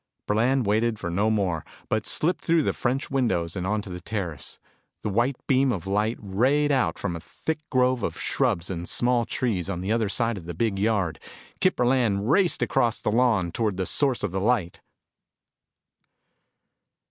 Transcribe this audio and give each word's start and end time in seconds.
Burland 0.27 0.63
waited 0.65 0.97
for 0.97 1.11
no 1.11 1.29
more, 1.29 1.63
but 1.87 2.07
slipped 2.07 2.43
through 2.43 2.63
the 2.63 2.73
French 2.73 3.11
windows 3.11 3.55
and 3.55 3.67
onto 3.67 3.91
the 3.91 4.01
terrace. 4.01 4.57
The 5.03 5.09
white 5.11 5.35
beam 5.45 5.71
of 5.71 5.85
light 5.85 6.17
rayed 6.19 6.71
out 6.71 6.97
from 6.97 7.15
a 7.15 7.19
thick 7.19 7.59
grove 7.69 8.01
of 8.01 8.19
shrubs 8.19 8.71
and 8.71 8.89
small 8.89 9.25
trees 9.25 9.69
on 9.69 9.81
the 9.81 9.91
other 9.91 10.09
side 10.09 10.39
of 10.39 10.45
the 10.47 10.55
big 10.55 10.79
yard. 10.79 11.19
Kip 11.59 11.75
Burland 11.75 12.21
raced 12.31 12.63
across 12.63 12.99
the 12.99 13.11
lawn 13.11 13.51
toward 13.51 13.77
the 13.77 13.85
source 13.85 14.23
of 14.23 14.31
the 14.31 14.41
light. 14.41 14.81